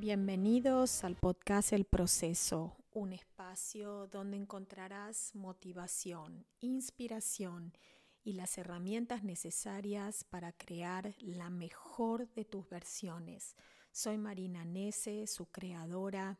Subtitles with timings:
[0.00, 7.72] Bienvenidos al podcast El Proceso, un espacio donde encontrarás motivación, inspiración
[8.22, 13.56] y las herramientas necesarias para crear la mejor de tus versiones.
[13.90, 16.38] Soy Marina Nese, su creadora,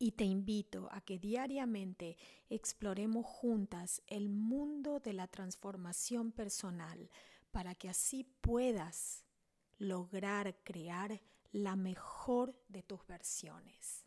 [0.00, 2.16] y te invito a que diariamente
[2.50, 7.08] exploremos juntas el mundo de la transformación personal
[7.52, 9.24] para que así puedas
[9.78, 11.20] lograr crear
[11.52, 14.04] la mejor de tus versiones.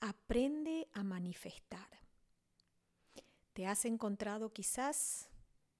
[0.00, 2.00] Aprende a manifestar.
[3.52, 5.28] ¿Te has encontrado quizás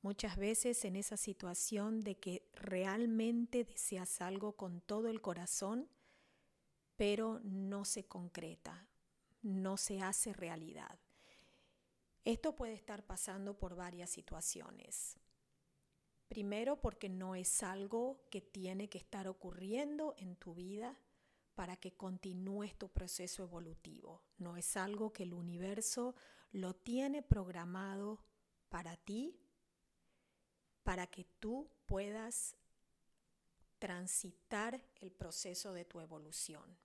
[0.02, 5.88] muchas veces en esa situación de que realmente deseas algo con todo el corazón,
[6.96, 8.87] pero no se concreta,
[9.42, 10.98] no se hace realidad?
[12.24, 15.16] Esto puede estar pasando por varias situaciones.
[16.30, 20.96] Primero porque no es algo que tiene que estar ocurriendo en tu vida
[21.56, 24.22] para que continúes tu proceso evolutivo.
[24.38, 26.14] No es algo que el universo
[26.52, 28.22] lo tiene programado
[28.68, 29.40] para ti,
[30.84, 32.56] para que tú puedas
[33.80, 36.78] transitar el proceso de tu evolución.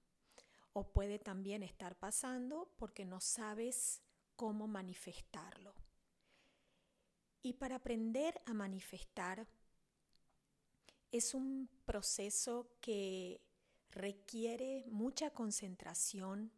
[0.73, 4.02] O puede también estar pasando porque no sabes
[4.35, 5.84] cómo manifestarlo.
[7.45, 9.47] Y para aprender a manifestar
[11.11, 13.39] es un proceso que
[13.91, 16.52] requiere mucha concentración,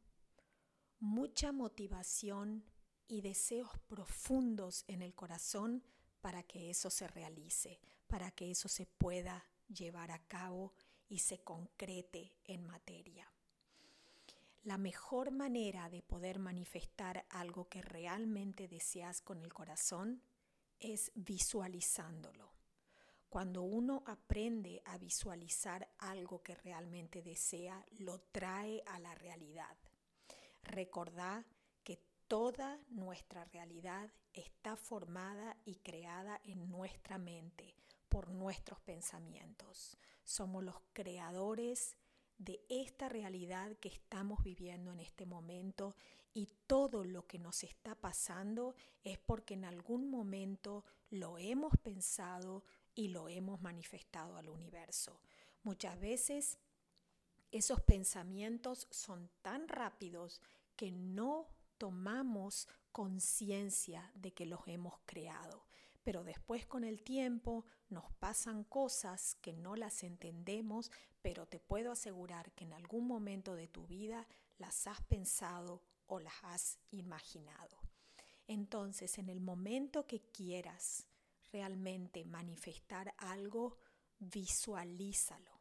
[1.01, 2.63] mucha motivación
[3.05, 5.83] y deseos profundos en el corazón
[6.21, 10.71] para que eso se realice, para que eso se pueda llevar a cabo
[11.09, 13.29] y se concrete en materia.
[14.63, 20.21] La mejor manera de poder manifestar algo que realmente deseas con el corazón
[20.79, 22.51] es visualizándolo.
[23.29, 29.77] Cuando uno aprende a visualizar algo que realmente desea, lo trae a la realidad.
[30.63, 31.45] Recordá
[31.83, 37.75] que toda nuestra realidad está formada y creada en nuestra mente
[38.07, 39.97] por nuestros pensamientos.
[40.23, 41.97] Somos los creadores
[42.37, 45.95] de esta realidad que estamos viviendo en este momento
[46.37, 52.63] y todo lo que nos está pasando es porque en algún momento lo hemos pensado
[52.93, 55.19] y lo hemos manifestado al universo.
[55.63, 56.59] Muchas veces
[57.51, 60.39] esos pensamientos son tan rápidos
[60.75, 61.47] que no
[61.79, 65.65] tomamos conciencia de que los hemos creado.
[66.03, 70.91] Pero después con el tiempo nos pasan cosas que no las entendemos,
[71.23, 74.27] pero te puedo asegurar que en algún momento de tu vida
[74.59, 77.77] las has pensado o las has imaginado.
[78.47, 81.05] Entonces, en el momento que quieras
[81.51, 83.77] realmente manifestar algo,
[84.19, 85.57] visualízalo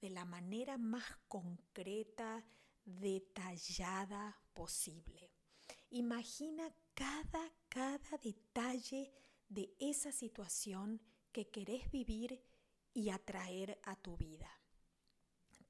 [0.00, 2.44] de la manera más concreta,
[2.84, 5.30] detallada posible.
[5.90, 9.12] Imagina cada, cada detalle
[9.48, 11.00] de esa situación
[11.32, 12.42] que querés vivir
[12.94, 14.59] y atraer a tu vida.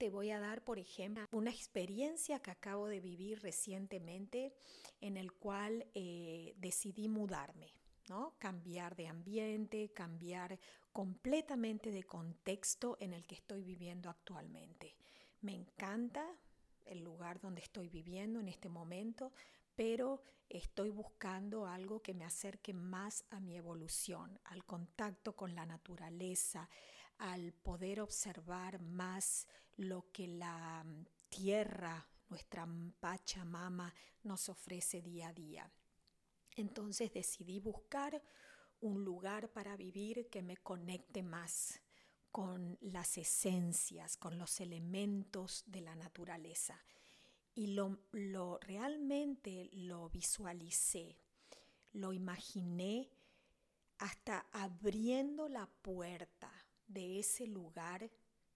[0.00, 4.54] Te voy a dar, por ejemplo, una experiencia que acabo de vivir recientemente
[5.02, 7.74] en el cual eh, decidí mudarme,
[8.08, 8.32] ¿no?
[8.38, 10.58] Cambiar de ambiente, cambiar
[10.90, 14.96] completamente de contexto en el que estoy viviendo actualmente.
[15.42, 16.26] Me encanta
[16.86, 19.34] el lugar donde estoy viviendo en este momento,
[19.76, 25.66] pero estoy buscando algo que me acerque más a mi evolución, al contacto con la
[25.66, 26.70] naturaleza,
[27.20, 32.66] al poder observar más lo que la mm, tierra, nuestra
[32.98, 35.70] Pachamama, nos ofrece día a día.
[36.56, 38.22] Entonces decidí buscar
[38.80, 41.80] un lugar para vivir que me conecte más
[42.32, 46.82] con las esencias, con los elementos de la naturaleza.
[47.54, 51.18] Y lo, lo realmente lo visualicé,
[51.92, 53.10] lo imaginé
[53.98, 56.50] hasta abriendo la puerta
[56.92, 58.10] de ese lugar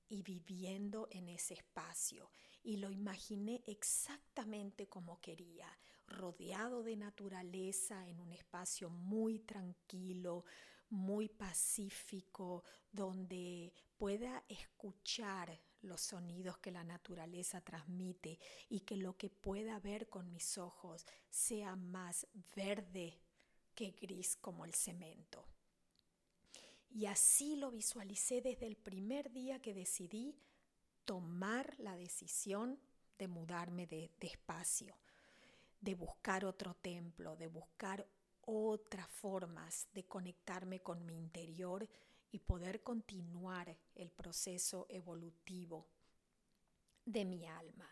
[0.08, 2.30] y viviendo en ese espacio.
[2.62, 5.68] Y lo imaginé exactamente como quería,
[6.06, 10.44] rodeado de naturaleza, en un espacio muy tranquilo,
[10.90, 18.38] muy pacífico, donde pueda escuchar los sonidos que la naturaleza transmite
[18.68, 23.20] y que lo que pueda ver con mis ojos sea más verde
[23.74, 25.53] que gris como el cemento.
[26.94, 30.38] Y así lo visualicé desde el primer día que decidí
[31.04, 32.78] tomar la decisión
[33.18, 34.96] de mudarme de, espacio,
[35.80, 38.06] de buscar otro templo, de buscar
[38.42, 41.88] otras formas de conectarme con mi interior
[42.30, 45.88] y poder continuar el proceso evolutivo
[47.04, 47.90] de mi alma.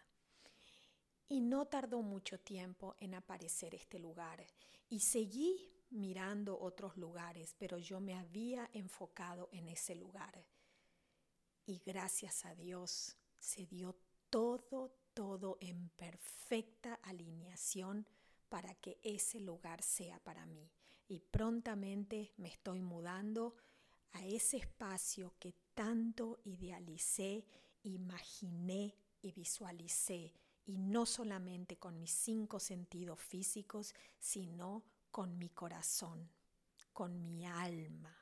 [1.29, 4.47] Y no tardó mucho tiempo en aparecer este lugar.
[4.89, 10.45] Y seguí mirando otros lugares, pero yo me había enfocado en ese lugar.
[11.67, 13.95] Y gracias a Dios se dio
[14.31, 18.07] todo, todo en perfecta alineación
[18.49, 20.71] para que ese lugar sea para mí.
[21.09, 23.55] Y prontamente me estoy mudando
[24.13, 27.45] a ese espacio que tanto idealicé,
[27.83, 30.35] imaginé y visualicé.
[30.65, 36.29] Y no solamente con mis cinco sentidos físicos, sino con mi corazón,
[36.93, 38.17] con mi alma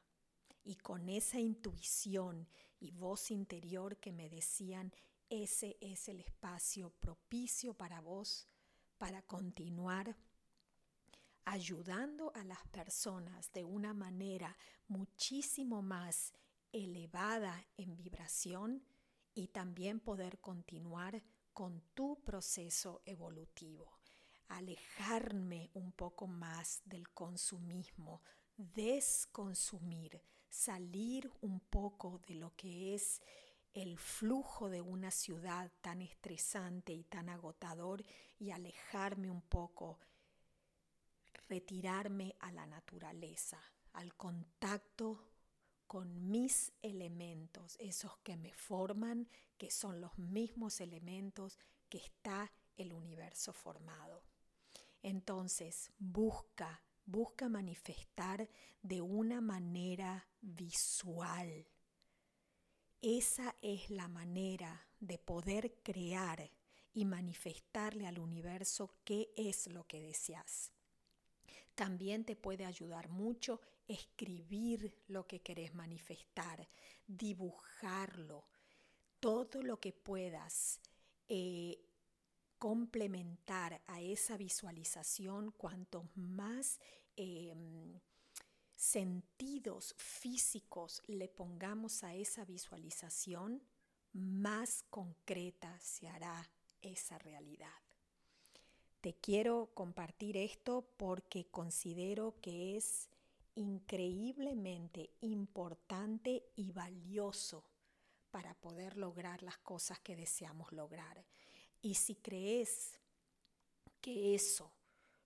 [0.65, 2.49] y con esa intuición
[2.81, 4.93] y voz interior que me decían,
[5.31, 8.49] ese es el espacio propicio para vos
[8.99, 10.17] para continuar
[11.45, 14.57] ayudando a las personas de una manera
[14.89, 16.35] muchísimo más
[16.73, 18.85] elevada en vibración
[19.33, 21.23] y también poder continuar
[21.53, 24.00] con tu proceso evolutivo
[24.51, 28.23] alejarme un poco más del consumismo,
[28.57, 33.23] desconsumir, salir un poco de lo que es
[33.73, 38.05] el flujo de una ciudad tan estresante y tan agotador
[38.39, 40.01] y alejarme un poco,
[41.49, 43.63] retirarme a la naturaleza,
[43.93, 45.31] al contacto
[45.87, 51.59] con mis elementos, esos que me forman, que son los mismos elementos
[51.89, 54.30] que está el universo formado.
[55.03, 58.49] Entonces, busca, busca manifestar
[58.83, 61.67] de una manera visual.
[63.01, 66.51] Esa es la manera de poder crear
[66.93, 70.73] y manifestarle al universo qué es lo que deseas.
[71.75, 76.69] También te puede ayudar mucho escribir lo que querés manifestar,
[77.07, 78.45] dibujarlo,
[79.19, 80.81] todo lo que puedas.
[81.29, 81.79] Eh,
[82.61, 86.79] complementar a esa visualización cuantos más
[87.17, 87.99] em,
[88.77, 93.63] sentidos físicos le pongamos a esa visualización,
[94.13, 96.51] más concreta se hará
[96.83, 97.81] esa realidad.
[99.01, 103.09] Te quiero compartir esto porque considero que es
[103.55, 107.65] increíblemente importante y valioso
[108.31, 111.25] para poder lograr las cosas que deseamos lograr.
[111.83, 112.99] Y si crees
[114.01, 114.73] que eso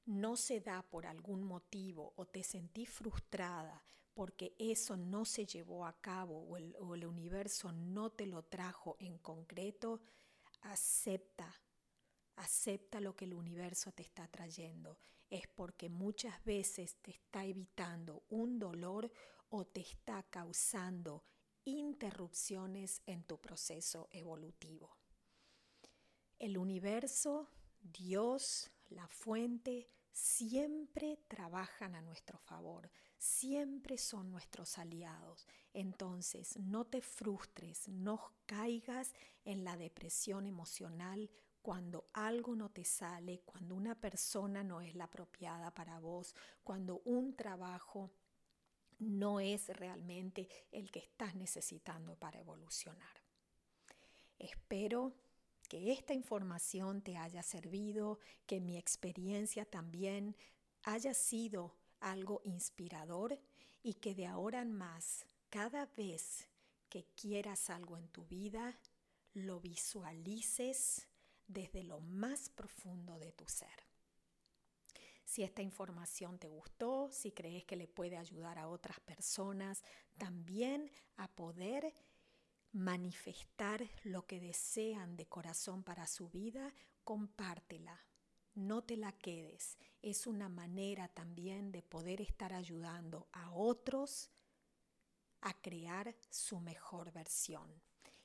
[0.07, 3.83] no se da por algún motivo o te sentís frustrada
[4.15, 8.45] porque eso no se llevó a cabo o el, o el universo no te lo
[8.45, 10.03] trajo en concreto,
[10.63, 11.61] acepta,
[12.37, 14.99] acepta lo que el universo te está trayendo.
[15.31, 19.11] Es porque muchas veces te está evitando un dolor
[19.49, 21.25] o te está causando
[21.65, 24.97] interrupciones en tu proceso evolutivo.
[26.45, 27.49] El universo,
[27.81, 35.49] Dios, la fuente, siempre trabajan a nuestro favor, siempre son nuestros aliados.
[35.73, 39.15] Entonces, no te frustres, no caigas
[39.47, 41.31] en la depresión emocional
[41.63, 47.01] cuando algo no te sale, cuando una persona no es la apropiada para vos, cuando
[47.07, 48.11] un trabajo
[48.99, 53.23] no es realmente el que estás necesitando para evolucionar.
[54.39, 55.24] Espero
[55.69, 60.37] que esta información te haya servido, que mi experiencia también
[60.83, 63.41] haya sido algo inspirador
[63.83, 66.49] y que de ahora en más, cada vez
[66.89, 68.79] que quieras algo en tu vida,
[69.33, 71.09] lo visualices
[71.47, 73.85] desde lo más profundo de tu ser.
[75.25, 79.83] Si esta información te gustó, si crees que le puede ayudar a otras personas
[80.19, 81.93] también a poder
[82.75, 88.05] manifestar lo que desean de corazón para su vida, compártela.
[88.55, 89.79] No te la quedes.
[90.03, 94.29] Es una manera también de poder estar ayudando a otros
[95.41, 97.81] a crear su mejor versión.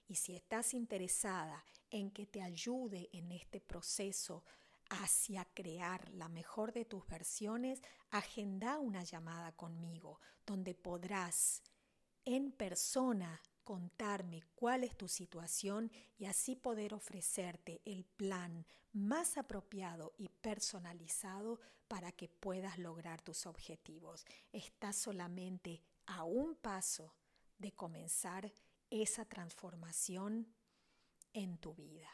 [0.08, 4.44] Y si estás interesada en que te ayude en este proceso
[4.90, 11.62] hacia crear la mejor de tus versiones, agenda una llamada conmigo donde podrás
[12.26, 13.40] en persona
[13.70, 21.60] contarme cuál es tu situación y así poder ofrecerte el plan más apropiado y personalizado
[21.88, 24.26] para que puedas lograr tus objetivos.
[24.52, 27.14] Estás solamente a un paso
[27.60, 28.52] de comenzar
[28.90, 30.52] esa transformación
[31.34, 32.10] en tu vida.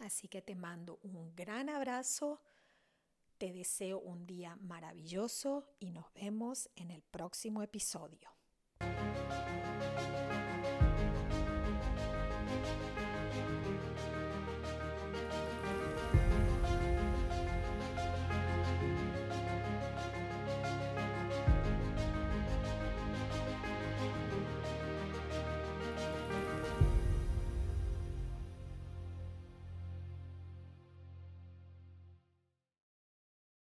[0.00, 2.42] Así que te mando un gran abrazo,
[3.38, 8.34] te deseo un día maravilloso y nos vemos en el próximo episodio.